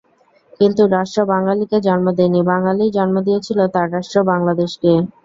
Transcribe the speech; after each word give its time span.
কিন্তু 0.59 0.81
রাষ্ট্র 0.95 1.19
বাঙালিকে 1.31 1.77
জন্ম 1.87 2.07
দেয়নি, 2.17 2.41
বাঙালিই 2.51 2.95
জন্ম 2.97 3.15
দিয়েছিল 3.27 3.59
তার 3.73 3.87
রাষ্ট্র 3.95 4.17
বাংলাদেশকে। 4.31 4.91